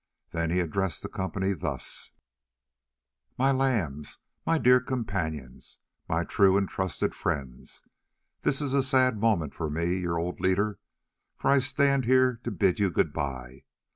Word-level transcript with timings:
Then 0.31 0.49
he 0.49 0.59
addressed 0.59 1.03
the 1.03 1.09
company 1.09 1.53
thus: 1.53 2.09
"My 3.37 3.51
lambs, 3.51 4.17
my 4.47 4.57
dear 4.57 4.79
companions, 4.79 5.77
my 6.09 6.23
true 6.23 6.57
and 6.57 6.67
trusted 6.67 7.13
friends, 7.13 7.83
this 8.41 8.61
is 8.61 8.73
a 8.73 8.81
sad 8.81 9.19
moment 9.19 9.53
for 9.53 9.69
me, 9.69 9.99
your 9.99 10.17
old 10.17 10.39
leader, 10.39 10.79
for 11.37 11.51
I 11.51 11.59
stand 11.59 12.05
here 12.05 12.39
to 12.43 12.49
bid 12.49 12.79
you 12.79 12.89
good 12.89 13.13
bye. 13.13 13.65